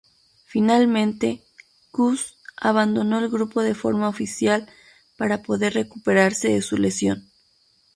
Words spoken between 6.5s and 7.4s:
su lesión.